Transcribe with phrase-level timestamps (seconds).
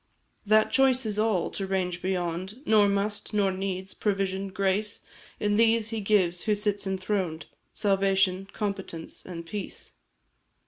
[0.47, 5.01] "That choice is all to range beyond Nor must, nor needs; provision, grace,
[5.39, 9.93] In these He gives, who sits enthroned, Salvation, competence, and peace."